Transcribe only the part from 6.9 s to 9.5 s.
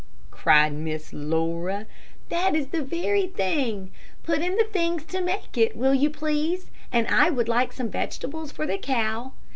and I would like some vegetables for the cow.